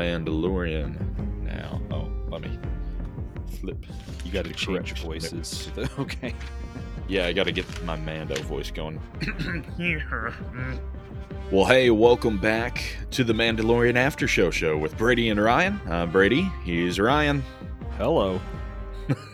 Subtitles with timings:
[0.00, 0.96] Mandalorian
[1.42, 1.78] now.
[1.90, 2.58] Oh, let me
[3.60, 3.84] flip.
[4.24, 5.70] You got to change voices.
[5.98, 6.34] Okay.
[7.06, 8.98] Yeah, I got to get my Mando voice going.
[11.52, 15.78] well, hey, welcome back to the Mandalorian After Show show with Brady and Ryan.
[15.86, 17.42] Uh, Brady, he's Ryan.
[17.98, 18.40] Hello.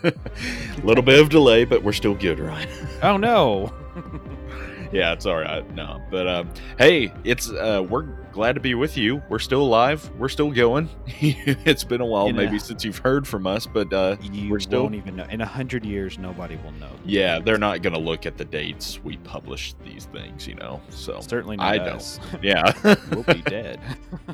[0.03, 0.13] A
[0.83, 2.69] little bit of delay, but we're still good, Ryan.
[3.05, 3.73] oh no.
[4.93, 5.71] yeah, it's all right.
[5.77, 9.23] No, but um, hey, it's uh, we're glad to be with you.
[9.31, 10.11] We're still alive.
[10.19, 10.91] We're still going.
[11.07, 14.17] it's been a while, maybe since you've heard from us, but uh,
[14.51, 15.25] we're still won't even know.
[15.31, 16.91] In a hundred years, nobody will know.
[17.07, 20.83] Yeah, they're not going to look at the dates we publish these things, you know.
[20.91, 22.21] So certainly not I us.
[22.31, 22.43] don't.
[22.45, 22.75] Yeah,
[23.11, 23.81] we'll be dead.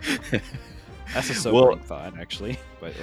[1.15, 2.59] That's a sobering well, thought, actually.
[2.81, 2.95] But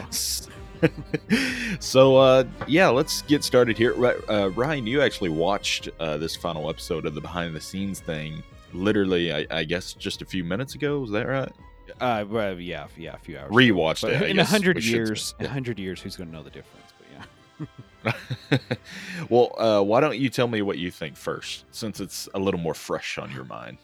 [1.79, 3.93] so uh, yeah, let's get started here.
[4.29, 8.43] Uh, Ryan, you actually watched uh, this final episode of the behind the scenes thing.
[8.73, 11.03] Literally, I, I guess just a few minutes ago.
[11.03, 11.51] Is that right?
[11.99, 13.51] Uh, well, yeah, yeah, a few hours.
[13.51, 14.13] Rewatched ago.
[14.13, 14.21] it.
[14.23, 16.93] I in a hundred years, a hundred years, who's going to know the difference?
[16.97, 17.07] But
[18.11, 18.57] yeah.
[19.29, 22.59] well, uh, why don't you tell me what you think first, since it's a little
[22.59, 23.77] more fresh on your mind?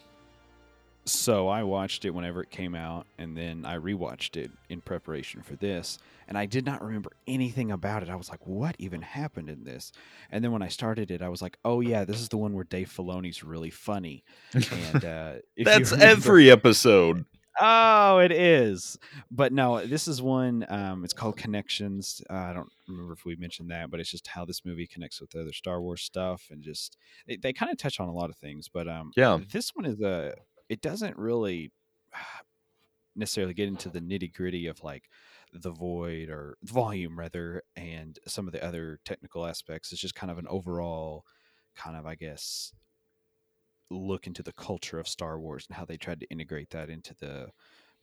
[1.06, 5.40] So I watched it whenever it came out, and then I rewatched it in preparation
[5.40, 8.08] for this, and I did not remember anything about it.
[8.08, 9.92] I was like, "What even happened in this?"
[10.32, 12.54] And then when I started it, I was like, "Oh yeah, this is the one
[12.54, 17.24] where Dave Filoni's really funny." And uh, that's remember, every episode.
[17.60, 18.98] Oh, it is.
[19.30, 20.66] But no, this is one.
[20.68, 22.20] Um, it's called Connections.
[22.28, 25.20] Uh, I don't remember if we mentioned that, but it's just how this movie connects
[25.20, 26.96] with other Star Wars stuff, and just
[27.28, 28.68] they, they kind of touch on a lot of things.
[28.68, 30.34] But um, yeah, this one is a
[30.68, 31.72] it doesn't really
[33.16, 35.08] necessarily get into the nitty gritty of like
[35.52, 39.90] the void or volume rather and some of the other technical aspects.
[39.90, 41.24] It's just kind of an overall
[41.76, 42.72] kind of i guess
[43.90, 47.14] look into the culture of star wars and how they tried to integrate that into
[47.20, 47.48] the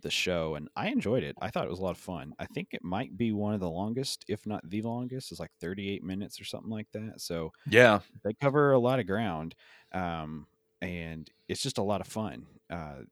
[0.02, 1.36] the show and i enjoyed it.
[1.42, 2.34] I thought it was a lot of fun.
[2.38, 5.52] I think it might be one of the longest if not the longest it's like
[5.62, 8.00] 38 minutes or something like that so yeah.
[8.24, 9.56] they cover a lot of ground
[9.94, 10.46] um,
[10.84, 12.46] and it's just a lot of fun.
[12.70, 13.04] Uh,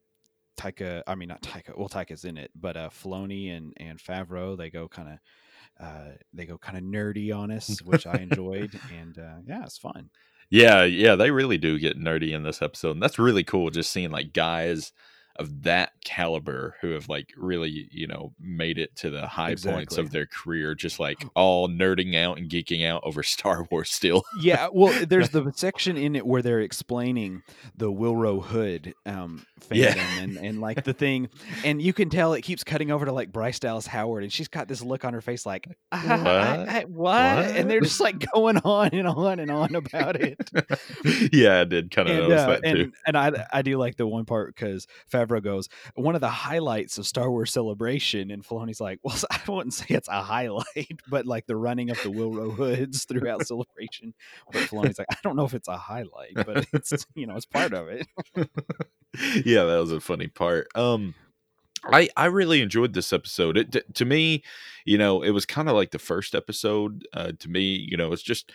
[0.60, 4.58] Taika, I mean not Taika, well Taika's in it, but uh, Filoni and and Favreau
[4.58, 5.20] they go kind of
[5.80, 9.78] uh, they go kind of nerdy on us, which I enjoyed, and uh, yeah, it's
[9.78, 10.10] fun.
[10.50, 13.70] Yeah, yeah, they really do get nerdy in this episode, and that's really cool.
[13.70, 14.92] Just seeing like guys
[15.38, 19.80] of that caliber who have like really you know made it to the high exactly.
[19.80, 23.90] points of their career just like all nerding out and geeking out over star wars
[23.90, 27.44] still yeah well there's the section in it where they're explaining
[27.76, 30.20] the willrow hood um fandom yeah.
[30.20, 31.30] and, and like the thing
[31.64, 34.48] and you can tell it keeps cutting over to like bryce dallas howard and she's
[34.48, 36.04] got this look on her face like what?
[36.04, 36.88] I, I, what?
[36.88, 37.56] what?
[37.56, 40.38] and they're just like going on and on and on about it
[41.32, 43.96] yeah i did kind of notice uh, that and, too and i i do like
[43.96, 44.88] the one part because
[45.28, 49.40] Favreau goes, one of the highlights of Star Wars Celebration, and Filoni's like, well, I
[49.48, 54.14] wouldn't say it's a highlight, but like the running of the Willrow hoods throughout Celebration.
[54.52, 57.46] But Filoni's like, I don't know if it's a highlight, but it's you know, it's
[57.46, 58.08] part of it.
[59.46, 60.68] yeah, that was a funny part.
[60.76, 61.16] Um,
[61.86, 63.58] I I really enjoyed this episode.
[63.58, 64.44] It to, to me,
[64.86, 67.08] you know, it was kind of like the first episode.
[67.14, 68.52] Uh, to me, you know, it's just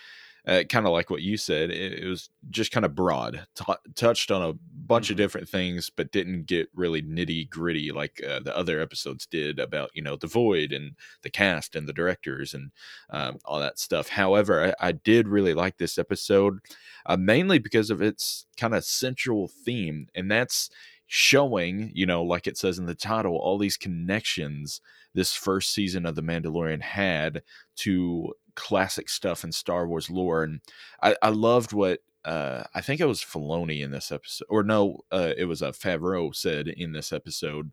[0.46, 1.70] uh, kind of like what you said.
[1.70, 5.14] It, it was just kind of broad, t- touched on a bunch mm-hmm.
[5.14, 9.58] of different things, but didn't get really nitty gritty like uh, the other episodes did
[9.58, 10.92] about you know the void and
[11.22, 12.70] the cast and the directors and
[13.10, 14.08] um, all that stuff.
[14.08, 16.60] However, I, I, did really like this episode
[17.06, 20.70] uh, mainly because of its kind of central theme, and that's
[21.08, 24.80] showing you know like it says in the title all these connections
[25.14, 27.42] this first season of the mandalorian had
[27.76, 30.60] to classic stuff in Star Wars lore, and
[31.02, 34.98] I, I loved what uh, I think it was Filoni in this episode, or no,
[35.12, 37.70] uh, it was a uh, Favreau said in this episode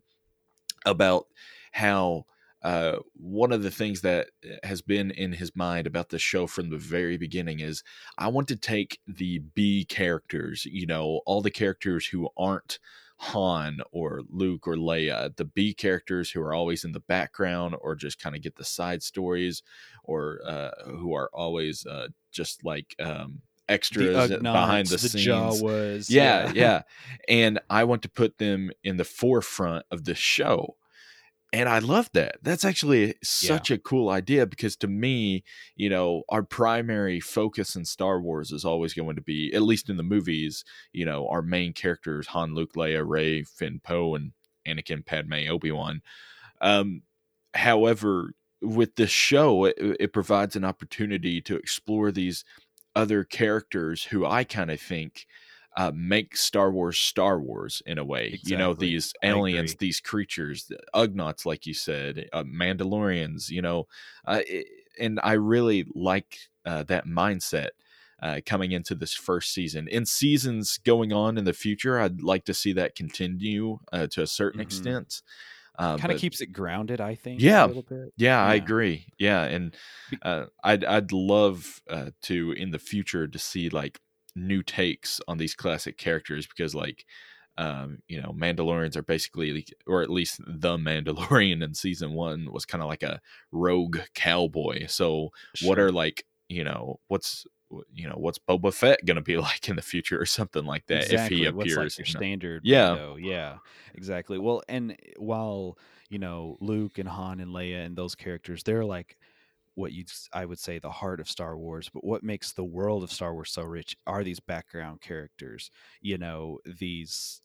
[0.86, 1.26] about
[1.72, 2.24] how
[2.62, 4.28] uh, one of the things that
[4.62, 7.82] has been in his mind about the show from the very beginning is
[8.16, 12.78] I want to take the B characters, you know, all the characters who aren't
[13.16, 17.94] Han or Luke or Leia, the B characters who are always in the background or
[17.94, 19.62] just kind of get the side stories
[20.02, 25.26] or uh, who are always uh, just like um, extras the behind the, the scenes.
[25.26, 26.82] Jawas, yeah, yeah, yeah.
[27.28, 30.76] And I want to put them in the forefront of the show
[31.54, 32.38] and I love that.
[32.42, 33.76] That's actually such yeah.
[33.76, 35.44] a cool idea because to me,
[35.76, 39.88] you know, our primary focus in Star Wars is always going to be, at least
[39.88, 44.32] in the movies, you know, our main characters Han, Luke, Leia, Rey, Finn, Poe, and
[44.66, 46.02] Anakin, Padme, Obi Wan.
[46.60, 47.02] Um,
[47.54, 52.44] however, with this show, it, it provides an opportunity to explore these
[52.96, 55.24] other characters who I kind of think
[55.76, 58.38] uh, make Star Wars Star Wars in a way.
[58.44, 63.50] You know, these aliens, these creatures, the Ugnaughts, like you said, uh, Mandalorians.
[63.50, 63.88] You know,
[64.26, 64.66] uh, it,
[64.98, 67.70] and I really like uh, that mindset.
[68.22, 72.44] Uh, coming into this first season, in seasons going on in the future, I'd like
[72.46, 74.64] to see that continue uh, to a certain Mhm.
[74.64, 75.20] extent.
[75.76, 77.42] Uh, Kind of keeps it grounded, I think.
[77.42, 77.66] Yeah.
[77.66, 78.14] a little bit.
[78.16, 79.08] yeah, I agree.
[79.18, 79.76] Yeah, and
[80.22, 84.00] uh, I'd I'd love uh, to in the future to see like
[84.36, 87.04] new takes on these classic characters because like
[87.56, 92.52] um, you know Mandalorians are basically like- or at least the Mandalorian in season one
[92.52, 93.20] was kind of like a
[93.52, 94.86] rogue cowboy.
[94.88, 95.30] So
[95.62, 97.46] what are like you know what's
[97.92, 101.04] you know what's Boba Fett gonna be like in the future or something like that
[101.04, 101.42] exactly.
[101.42, 101.98] if he What's appears?
[101.98, 102.18] like you know?
[102.18, 102.60] standard?
[102.64, 102.88] Yeah.
[102.88, 103.56] Mando, yeah,
[103.94, 104.38] exactly.
[104.38, 105.78] Well, and while
[106.10, 109.16] you know Luke and Han and Leia and those characters, they're like
[109.74, 111.90] what you I would say the heart of Star Wars.
[111.92, 115.70] But what makes the world of Star Wars so rich are these background characters.
[116.00, 117.40] You know these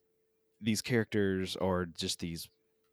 [0.61, 2.47] these characters or just these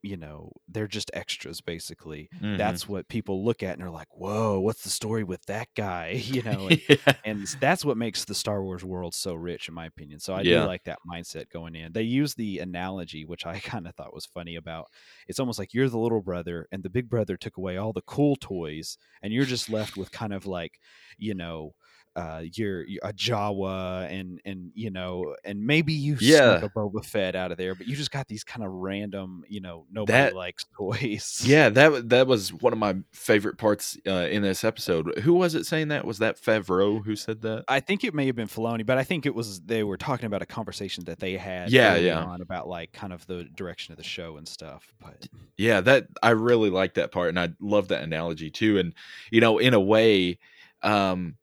[0.06, 2.56] you know they're just extras basically Mhm.
[2.58, 6.10] that's what people look at and are like whoa what's the story with that guy
[6.34, 7.14] you know and, yeah.
[7.24, 10.20] and that's what makes the Star Wars world so rich, in my opinion.
[10.20, 10.60] So I Yeah.
[10.60, 11.92] do like that mindset going in.
[11.92, 14.86] They use the analogy, which I kind of thought was funny about.
[15.28, 18.02] It's almost like you're the little brother, and the big brother took away all the
[18.02, 20.80] cool toys, and you're just left with kind of like,
[21.18, 21.74] you know.
[22.16, 26.64] Uh, you're, you're a Jawa, and and you know, and maybe you Yeah.
[26.64, 29.60] a Boba Fett out of there, but you just got these kind of random, you
[29.60, 31.42] know, nobody That- likes toys.
[31.44, 35.18] Yeah, that that was one of my favorite parts uh, in this episode.
[35.18, 36.06] Who was it saying that?
[36.06, 37.64] Was that Favreau who said that?
[37.68, 40.24] I think it may have been Filoni, but I think it was they were talking
[40.24, 42.22] about a conversation that they had Yeah, yeah.
[42.24, 44.90] on about like kind of the direction of the show and stuff.
[45.00, 45.28] But
[45.58, 48.78] Yeah, that I really like that part, and I love that analogy too.
[48.78, 48.94] And
[49.30, 50.38] you know, in a way,
[50.82, 51.36] um,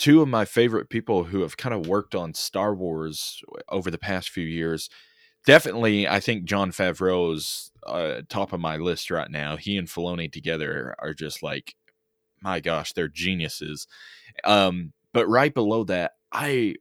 [0.00, 3.98] two of my favorite people who have kind of worked on Star Wars over the
[3.98, 4.88] past few years,
[5.46, 9.58] definitely, I think Jon Favreau's uh, top of my list right now.
[9.58, 11.74] He and Filoni together are just like,
[12.40, 13.86] my gosh, they're geniuses.
[14.42, 16.76] Um, but right below that, I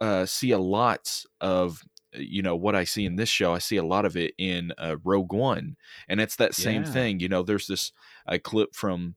[0.00, 1.82] uh, see a lot of
[2.14, 3.54] you know what I see in this show.
[3.54, 5.76] I see a lot of it in uh, Rogue One,
[6.08, 6.92] and it's that same Yeah.
[6.92, 7.20] thing.
[7.20, 7.90] You know, there's this
[8.28, 9.16] uh, clip from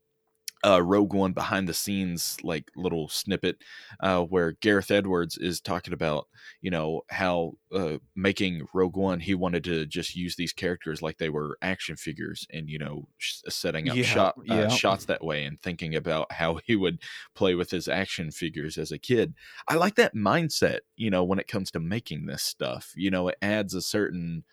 [0.65, 3.63] uh, Rogue One behind the scenes, like little snippet,
[4.00, 6.27] uh, where Gareth Edwards is talking about,
[6.62, 11.17] you know, how uh, making Rogue One, he wanted to just use these characters like
[11.17, 14.69] they were action figures, and you know, sh- setting up Yeah, shot uh, yeah.
[14.69, 17.01] shots that way, and thinking about how he would
[17.35, 19.35] play with his action figures as a kid.
[19.67, 22.94] I like that mindset, you know, when it comes to making this stuff.
[22.95, 24.45] You know, it adds a certain.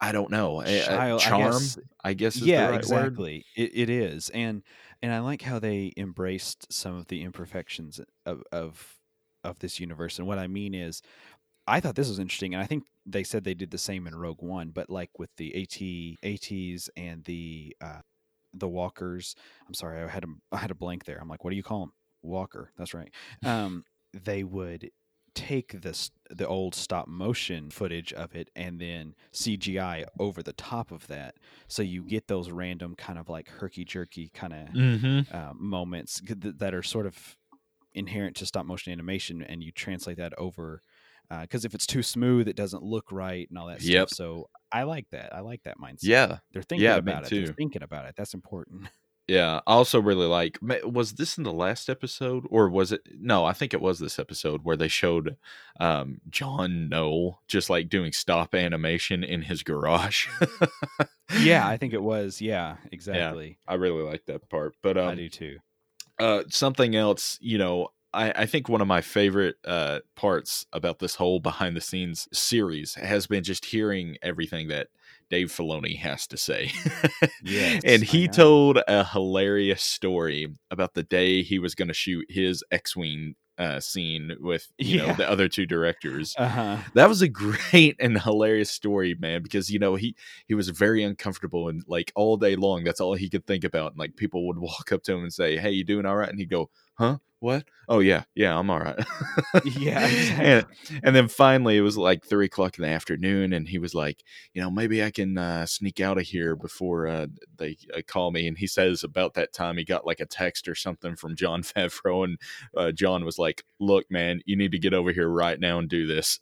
[0.00, 1.52] I don't know, Child- I charm.
[1.52, 3.44] guess- I guess is yeah, the right exactly.
[3.56, 4.62] It, it is, and
[5.02, 8.96] and I like how they embraced some of the imperfections of of
[9.44, 10.18] of this universe.
[10.18, 11.02] And what I mean is,
[11.66, 14.14] I thought this was interesting, and I think they said they did the same in
[14.14, 18.00] Rogue One, but like with the AT ATs and the uh,
[18.54, 19.34] the walkers.
[19.68, 21.18] I'm sorry, I had a I had a blank there.
[21.20, 21.92] I'm like, what do you call them?
[22.22, 22.72] Walker.
[22.78, 23.10] That's right.
[23.44, 24.90] Um, they would
[25.34, 30.90] take this the old stop motion footage of it and then CGI over the top
[30.92, 31.36] of that,
[31.68, 35.34] so you get those random kind of like herky jerky kind of Mm-hmm.
[35.34, 37.36] uh, moments that are sort of
[37.94, 40.82] inherent to stop motion animation, and you translate that over.
[41.42, 44.08] Because if it's too smooth, it doesn't look right and all that Yep.
[44.08, 44.10] stuff.
[44.10, 45.34] So I like that.
[45.34, 45.98] I like that mindset.
[46.02, 47.28] Yeah, they're thinking yeah, about it.
[47.28, 47.44] too.
[47.44, 48.14] They're thinking about it.
[48.16, 48.88] That's important.
[49.30, 50.58] Yeah, I also really like.
[50.60, 53.02] Was this in the last episode, or was it?
[53.16, 55.36] No, I think it was this episode where they showed
[55.78, 60.26] um, John Knoll just like doing stop animation in his garage.
[61.38, 62.40] yeah, I think it was.
[62.40, 63.58] Yeah, exactly.
[63.68, 64.74] I really like that part.
[64.82, 65.58] But I um, do too.
[66.18, 70.98] uh, something else, you know, I, I think one of my favorite uh, parts about
[70.98, 74.88] this whole behind the scenes series has been just hearing everything that
[75.30, 76.72] Dave Filoni has to say.
[77.42, 82.26] Yes, and he told a hilarious story about the day he was going to shoot
[82.28, 86.34] his X-wing uh, scene with you know the other two directors.
[86.38, 86.76] Uh huh.
[86.94, 87.28] That was a
[87.68, 92.10] great and hilarious story, man, because you know he he was very uncomfortable and like
[92.14, 93.92] all day long that's all he could think about.
[93.92, 96.28] And like people would walk up to him and say, "Hey, you doing all right?"
[96.28, 96.70] And he'd go,
[97.00, 97.16] "Huh?
[97.38, 97.64] What?
[97.88, 99.02] Oh yeah, yeah, I'm all right."
[99.64, 100.06] Yeah,
[100.38, 100.66] and,
[101.02, 104.22] and then finally it was like three o'clock in the afternoon, and he was like,
[104.52, 107.26] "You know, maybe I can uh, sneak out of here before uh,
[107.56, 110.68] they uh, call me." And he says about that time he got like a text
[110.68, 112.38] or something from Jon Favreau, and
[112.76, 115.88] uh, Jon was like, "Look, man, you need to get over here right now and
[115.88, 116.38] do this."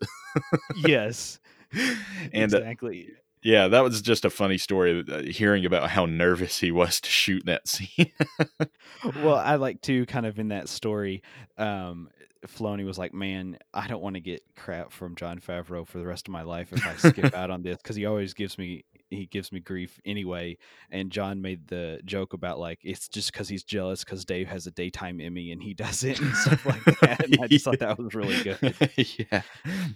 [0.84, 1.38] yes.
[2.32, 3.10] and uh, exactly.
[3.48, 5.02] Yeah, that was just a funny story.
[5.10, 8.12] Uh, hearing about how nervous he was to shoot that scene.
[9.22, 11.22] well, I like to kind of in that story.
[11.56, 12.10] Um,
[12.46, 16.06] Filoni was like, "Man, I don't want to get crap from Jon Favreau for the
[16.06, 18.84] rest of my life if I skip out on this because he always gives me
[19.10, 20.56] he gives me grief anyway."
[20.90, 24.66] And Jon made the joke about like it's just because he's jealous because Dave has
[24.66, 27.24] a daytime Emmy and he doesn't and stuff like that.
[27.24, 28.74] And I just thought that was really good.
[28.96, 29.42] yeah,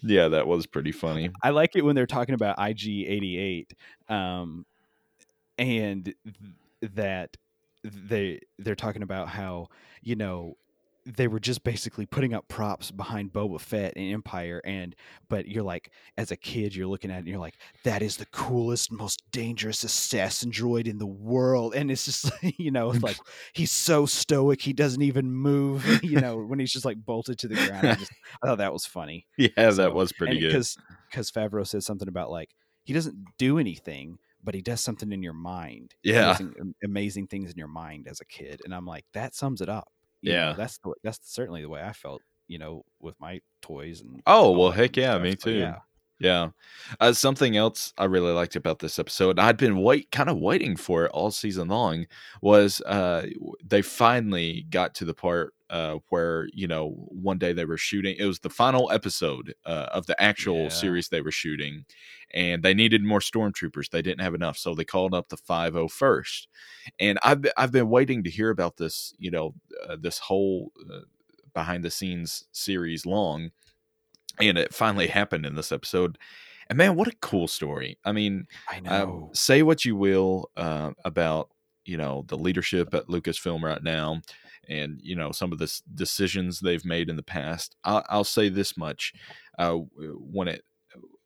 [0.03, 1.31] yeah, that was pretty funny.
[1.43, 3.73] I like it when they're talking about IG eighty eight,
[4.09, 4.67] um,
[5.59, 7.37] and th- that
[7.85, 9.69] they they're talking about how
[10.03, 10.57] you know
[11.05, 14.95] they were just basically putting up props behind Boba Fett and Empire, and
[15.29, 18.17] but you're like, as a kid, you're looking at it and you're like, that is
[18.17, 23.17] the coolest, most dangerous assassin droid in the world, and it's just you know, like
[23.53, 27.49] he's so stoic, he doesn't even move, you know, when he's just like bolted to
[27.49, 27.89] the ground.
[27.89, 29.27] I, just, I thought that was funny.
[29.37, 30.77] Yeah, so, that was pretty good because
[31.11, 32.51] because Favreau says something about like
[32.85, 35.95] he doesn't do anything but he does something in your mind.
[36.03, 36.37] Yeah,
[36.83, 39.93] amazing things in your mind as a kid, and I'm like, that sums it up.
[40.23, 42.23] You yeah, know, that's the, that's certainly the way I felt.
[42.49, 45.23] You know, with my toys and oh well, heck yeah, stuff.
[45.23, 45.61] me too.
[45.61, 45.79] But yeah.
[46.23, 46.51] Yeah.
[47.01, 50.77] Uh, something else I really liked about this episode, I'd been wait kind of waiting
[50.77, 52.07] for it all season long,
[52.41, 53.27] was uh,
[53.65, 58.15] they finally got to the part uh, where you know one day they were shooting.
[58.19, 60.69] It was the final episode uh, of the actual Yeah.
[60.69, 61.85] series they were shooting,
[62.33, 63.91] and they needed more stormtroopers.
[63.91, 66.47] They didn't have enough, so they called up the 501st.
[67.01, 69.15] And I've been, I've been waiting to hear about this.
[69.19, 69.55] You know,
[69.89, 71.01] uh, this whole uh,
[71.55, 73.51] behind the scenes series long
[74.41, 76.19] and it finally happened in this episode.
[76.69, 77.99] And man, what a cool story!
[78.05, 79.31] I mean, I um, know.
[79.35, 81.51] say what you will uh, about
[81.85, 84.21] you know the leadership at Lucasfilm right now,
[84.69, 87.77] and you know some of the decisions they've made in the past.
[87.85, 89.13] I'll, I'll say this much:
[89.59, 90.63] uh, when it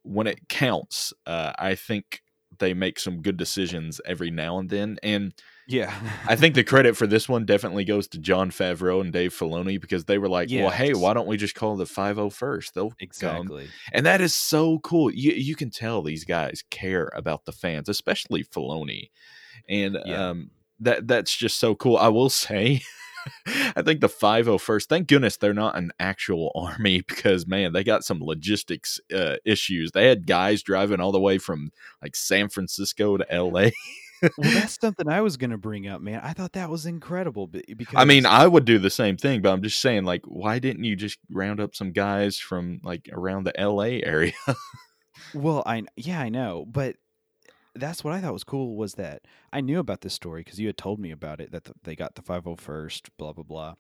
[0.03, 2.23] when it counts, uh, I think
[2.59, 5.35] they make some good decisions every now and then, and
[5.69, 5.93] yeah,
[6.27, 9.81] I think the credit for this one definitely goes to Jon Favreau and Dave Filoni
[9.81, 12.73] because they were like, "Well, hey, why don't we just call the 501st?
[12.73, 13.69] They'll come." exactly.
[13.93, 15.11] And that is so cool.
[15.11, 19.11] You you can tell these guys care about the fans, especially Filoni.
[19.69, 20.29] And Yeah.
[20.29, 20.51] um
[20.81, 21.97] that that's just so cool.
[21.97, 22.83] I will say
[23.47, 28.05] I think the 501st, thank goodness they're not an actual army because man, they got
[28.05, 29.93] some logistics uh, issues.
[29.93, 31.71] They had guys driving all the way from
[32.03, 33.71] like San Francisco to LA.
[34.23, 36.21] well, that's something I was going to bring up, man.
[36.23, 39.53] I thought that was incredible because I mean, I would do the same thing, but
[39.53, 43.45] I'm just saying, like, why didn't you just round up some guys from like around
[43.45, 44.33] the LA area?
[45.35, 46.97] Well, I yeah, I know, but
[47.81, 50.67] that's what I thought was cool was that I knew about this story because you
[50.67, 53.75] had told me about it that th- they got the 501st, blah blah blah.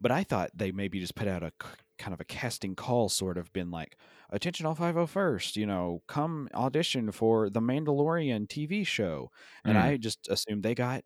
[0.00, 3.08] But I thought they maybe just put out a c- kind of a casting call,
[3.08, 3.96] sort of been like,
[4.30, 9.30] attention all 501st, you know, come audition for the Mandalorian TV show.
[9.64, 9.78] And Mm.
[9.78, 11.04] I just assumed they got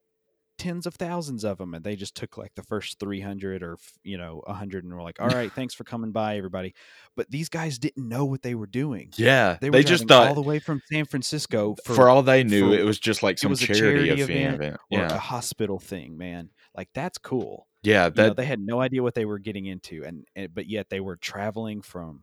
[0.61, 4.19] tens of thousands of them and they just took like the first 300 or you
[4.19, 6.75] know 100 and were like all right thanks for coming by everybody
[7.17, 10.29] but these guys didn't know what they were doing yeah, they they, were just thought
[10.29, 13.23] all the way from San Francisco for, for, all they knew, for- it was just
[13.23, 14.31] like some charity, charity event.
[14.31, 14.77] event event.
[14.91, 16.51] or Yeah, a hospital thing, man.
[16.77, 17.67] Like that's cool.
[17.83, 20.55] yeah, You know, that they had no idea what they were getting into, and, and
[20.55, 22.23] but yet they were traveling from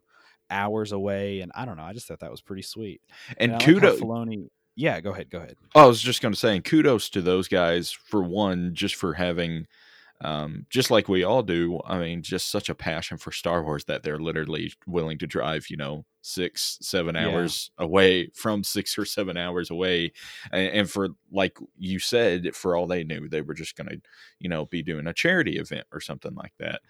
[0.50, 1.82] hours away, and I don't know.
[1.82, 3.00] I just thought that was pretty sweet.
[3.36, 4.00] and like kudos.
[4.00, 4.48] Filoni.
[4.78, 5.56] Yeah, go ahead, go ahead.
[5.74, 8.94] Oh, I was just going to say, and kudos to those guys for one, just
[8.94, 9.66] for having,
[10.20, 11.80] um, just like we all do.
[11.86, 15.70] I mean, just such a passion for Star Wars that they're literally willing to drive,
[15.70, 17.28] you know, six, seven Yeah.
[17.28, 20.12] hours away from six or seven hours away,
[20.52, 24.00] and, and for like you said, for all they knew, they were just going to,
[24.40, 26.80] you know, be doing a charity event or something like that.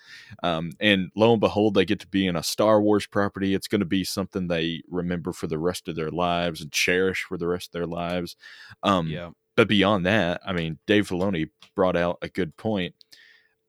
[0.42, 3.54] Um, and lo and behold, they get to be in a Star Wars property.
[3.54, 7.24] It's going to be something they remember for the rest of their lives and cherish
[7.28, 8.36] for the rest of their lives.
[8.82, 12.94] Um, yeah, but beyond that, I mean, Dave Filoni brought out a good point.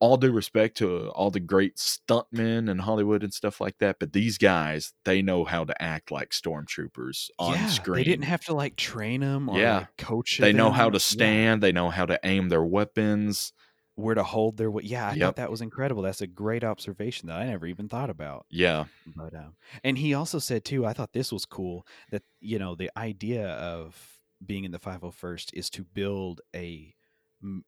[0.01, 4.13] All due respect to all the great stuntmen in Hollywood and stuff like that, but
[4.13, 7.67] these guys, they know how to act like stormtroopers on yeah.
[7.67, 7.97] screen.
[7.97, 9.77] They didn't have to like train them or Yeah.
[9.79, 10.37] like, coach.
[10.39, 10.93] They know how them.
[10.93, 10.99] to Yeah.
[10.99, 11.61] stand.
[11.63, 13.51] They know how to aim their weapons.
[13.95, 14.71] where to hold their.
[14.71, 15.19] wa- Yeah, I Yep.
[15.19, 16.03] thought that was incredible.
[16.03, 18.45] That's a great observation that I never even thought about.
[18.49, 22.59] Yeah, But um, and he also said too, I thought this was cool that you
[22.59, 26.95] know the idea of being in the 501st is to build a,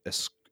[0.06, 0.12] a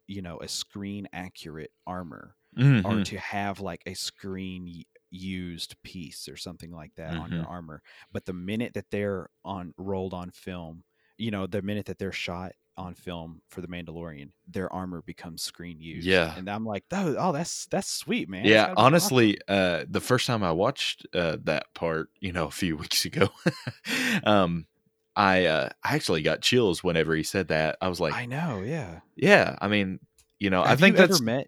[0.10, 3.06] you know a screen accurate armor or Mhm.
[3.06, 7.36] to have like a screen used piece or something like that on Mm-hmm.
[7.36, 7.82] your armor.
[8.12, 10.84] But the minute that they're on rolled on film,
[11.18, 15.42] you know, the minute that they're shot on film for the Mandalorian, their armor becomes
[15.44, 16.08] screen used.
[16.08, 16.34] Yeah.
[16.38, 18.46] and I'm like, oh, oh that's that's sweet, man.
[18.46, 18.68] Yeah.
[18.68, 22.52] gotta awesome." Honestly, uh, the first time I watched uh, that part, you know, a
[22.52, 23.30] few weeks ago,
[24.24, 24.66] um,
[25.16, 27.78] I uh, I actually got chills whenever he said that.
[27.82, 29.00] I was like, I know, yeah.
[29.16, 29.58] yeah.
[29.62, 30.00] I mean,
[30.40, 31.48] you know, I think you that's ever met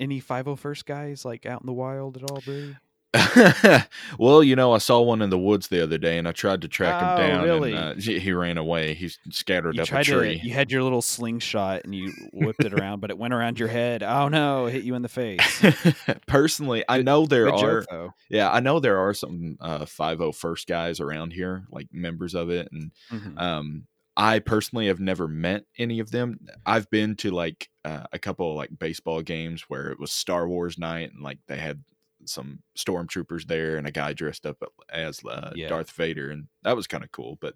[0.00, 2.76] any 501st guys like out in the wild at all, Brady?
[4.18, 6.60] well, you know, I saw one in the woods the other day, and I tried
[6.62, 7.44] to track him Oh, down.
[7.44, 7.74] really?
[7.74, 8.94] And, uh, he ran away.
[8.94, 10.18] He scattered You up a tried to.
[10.18, 10.40] tree.
[10.42, 13.68] You had your little slingshot and you whipped it around, but it went around your
[13.68, 14.02] head.
[14.02, 14.66] Oh no!
[14.66, 15.40] It hit you in the face.
[16.26, 17.84] Personally, I know there Good are.
[17.90, 18.12] joke.
[18.28, 22.68] Yeah, I know there are some uh, 501st guys around here, like members of it,
[22.72, 23.40] and Mhm.
[23.40, 23.86] um,
[24.16, 26.40] I personally have never met any of them.
[26.66, 30.46] I've been to like uh, a couple of like baseball games where it was Star
[30.48, 31.82] Wars night, and like they had
[32.28, 35.68] some stormtroopers there and a guy dressed up as uh, Yeah.
[35.68, 37.36] Darth Vader, and that was kind of cool.
[37.40, 37.54] But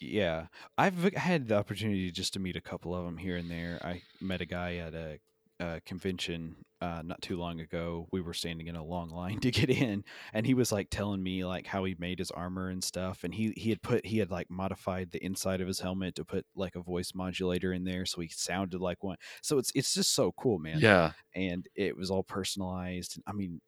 [0.00, 3.78] Yeah, I've had the opportunity just to meet a couple of them here and there.
[3.82, 5.18] I met a guy at a,
[5.60, 8.06] a convention uh, not too long ago.
[8.12, 10.04] We were standing in a long line to get in,
[10.34, 13.24] and he was like telling me like how he made his armor and stuff.
[13.24, 16.24] And he he had put he had like modified the inside of his helmet to
[16.26, 19.16] put like a voice modulator in there, so he sounded like one.
[19.42, 20.80] So it's it's just so cool, man.
[20.80, 23.18] yeah, and it was all personalized.
[23.26, 23.62] I mean,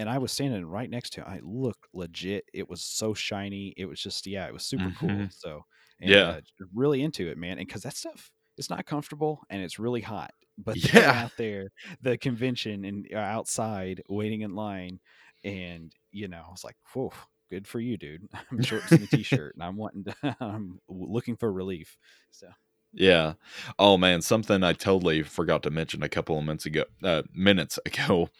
[0.00, 1.26] and I was standing right next to it.
[1.28, 2.44] I looked legit.
[2.54, 3.74] It was so shiny.
[3.76, 5.26] It was just yeah, it was super cool.
[5.26, 5.32] Mhm.
[5.32, 5.62] So
[6.00, 6.28] and, Yeah.
[6.28, 6.40] uh,
[6.74, 7.58] really into it, man.
[7.58, 10.32] And because that stuff it's not comfortable and it's really hot.
[10.58, 11.14] But Yeah.
[11.14, 11.68] out there,
[12.02, 15.00] the convention and uh, outside waiting in line,
[15.44, 17.12] and you know, I was like, whoa.
[17.50, 18.28] Good for you, dude.
[18.52, 20.36] I'm shorts and a t-shirt, and I'm wanting to.
[20.40, 21.96] I'm looking for relief.
[22.30, 22.48] So
[22.92, 23.34] yeah.
[23.78, 26.84] Oh man, something I totally forgot to mention a couple of minutes ago.
[27.02, 28.30] Uh, minutes ago.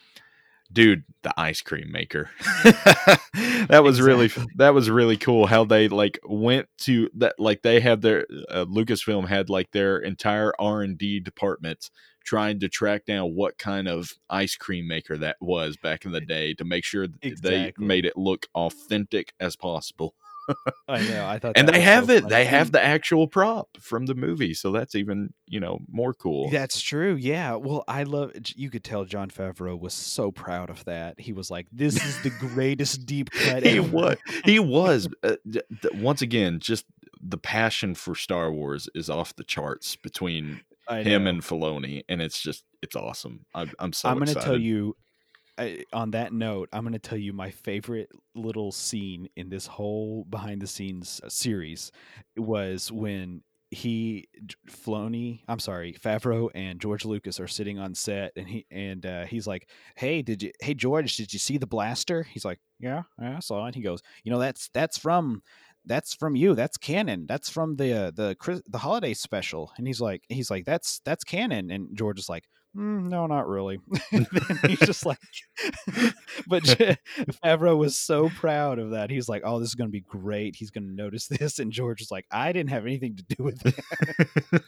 [0.71, 2.29] Dude, the ice cream maker.
[3.33, 7.79] that was really that was really cool how they like went to that like they
[7.79, 11.89] had their uh, Lucasfilm had like their entire R&D department
[12.23, 16.21] trying to track down what kind of ice cream maker that was back in the
[16.21, 20.15] day to make sure that they made it look authentic as possible.
[20.87, 21.25] I know.
[21.27, 22.21] I thought, And they have so it.
[22.23, 22.29] funny.
[22.35, 26.49] They have the actual prop from the movie, so that's even, you know, more cool.
[26.49, 27.15] That's true.
[27.15, 27.55] Yeah.
[27.55, 28.31] Well, I love.
[28.55, 31.19] You could tell Jon Favreau was so proud of that.
[31.19, 35.35] He was like, "This is the greatest deep cut." he was he was uh,
[35.95, 36.85] once again just
[37.21, 42.41] the passion for Star Wars is off the charts between him and Filoni, and it's
[42.41, 43.45] just it's awesome.
[43.53, 44.95] I'm, I'm so I'm going to tell you.
[45.57, 49.67] I, on that note, I'm going to tell you my favorite little scene in this
[49.67, 51.91] whole behind the scenes uh, series
[52.37, 54.27] was when he
[54.69, 59.25] Filoni, I'm sorry, Favreau and George Lucas are sitting on set, and he and uh,
[59.25, 60.51] he's like, "Hey, did you?
[60.61, 63.81] Hey, George, did you see the blaster?" He's like, "Yeah, yeah, I saw it." He
[63.81, 65.41] goes, "You know, that's that's from."
[65.83, 66.53] That's from you.
[66.53, 67.25] That's canon.
[67.27, 69.71] That's from the uh, the the holiday special.
[69.77, 71.71] And he's like, he's like, that's that's canon.
[71.71, 72.43] And George is like,
[72.75, 73.79] "Mm, no, not really.
[74.67, 75.19] he's just like,
[76.47, 76.63] but
[77.43, 79.09] Favreau was so proud of that.
[79.09, 80.55] He's like, oh, this is going to be great.
[80.55, 81.59] He's going to notice this.
[81.59, 84.63] And George is like, I didn't have anything to do with it,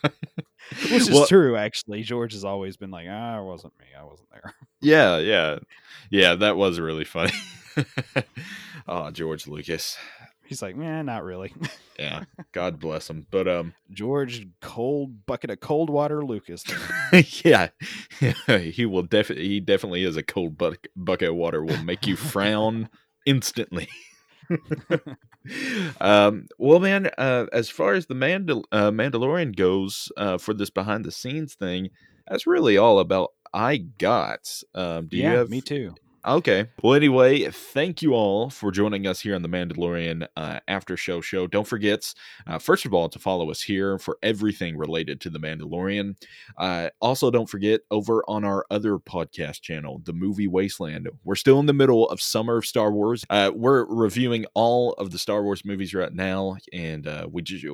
[0.91, 2.03] which is Well, true, actually.
[2.03, 3.85] George has always been like, ah, it wasn't me.
[3.97, 4.53] I wasn't there.
[4.81, 5.59] yeah, yeah,
[6.09, 6.35] yeah.
[6.35, 7.33] That was really funny.
[8.87, 9.97] oh, George Lucas.
[10.53, 11.51] He's like, man, not really.
[11.97, 13.25] Yeah, God bless him.
[13.31, 16.63] But um, George, cold bucket of cold water, Lucas.
[17.43, 17.69] yeah,
[18.59, 19.47] he will definitely.
[19.47, 21.63] He definitely is a cold bucket bucket of water.
[21.63, 22.87] Will make you frown
[23.25, 23.89] instantly.
[25.99, 30.69] um, well, man, uh, as far as the Mandal- uh, Mandalorian goes, uh, for this
[30.69, 31.89] behind the scenes thing,
[32.27, 34.61] that's really all about I got.
[34.75, 35.95] Um, do yeah, you have me too.
[36.25, 36.67] Okay.
[36.81, 41.19] Well, anyway, thank you all for joining us here on the Mandalorian uh, After Show
[41.19, 41.47] show.
[41.47, 42.13] Don't forget,
[42.47, 46.15] uh, first of all, to follow us here for everything related to the Mandalorian.
[46.57, 51.09] Uh, also, don't forget over on our other podcast channel, The Movie Wasteland.
[51.25, 53.25] We're still in the middle of Summer of Star Wars.
[53.29, 57.65] Uh, we're reviewing all of the Star Wars movies right now, and uh, we just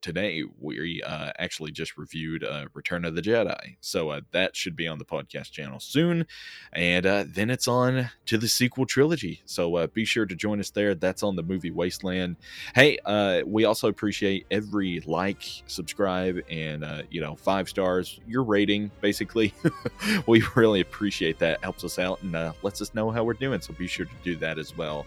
[0.00, 3.76] today we uh, actually just reviewed uh, Return of the Jedi.
[3.80, 6.26] So uh, that should be on the podcast channel soon
[6.72, 9.42] and uh, then it's on to the sequel trilogy.
[9.44, 10.94] So uh, be sure to join us there.
[10.94, 12.36] That's on the movie Wasteland.
[12.74, 18.20] Hey, uh, we also appreciate every like, subscribe, and you know five stars.
[18.26, 19.54] Your rating, basically,
[20.26, 21.62] we really appreciate that.
[21.62, 23.60] Helps us out and lets us know how we're doing.
[23.60, 25.06] So be sure to do that as well.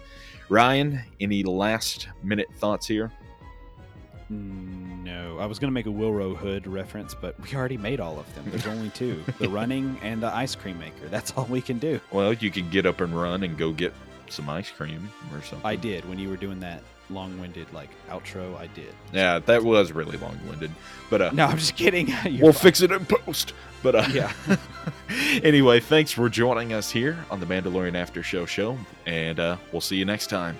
[0.49, 3.11] Ryan, any last minute thoughts here?
[4.29, 8.19] No, I was going to make a Willrow Hood reference, but we already made all
[8.19, 8.45] of them.
[8.47, 11.07] There's only two the running and the ice cream maker.
[11.09, 11.99] That's all we can do.
[12.11, 13.93] Well, you could get up and run and go get
[14.29, 15.61] some ice cream or something.
[15.65, 18.57] I did when you were doing that long winded like outro.
[18.57, 18.91] I did.
[19.13, 20.71] Yeah, that was really long winded,
[21.11, 22.07] but uh, No, I'm just kidding.
[22.41, 22.61] We'll fine.
[22.63, 23.53] fix it in post.
[23.83, 24.33] But uh, Yeah.
[25.43, 29.81] anyway, thanks for joining us here on the Mandalorian After Show show, and uh, we'll
[29.81, 30.57] see you next time.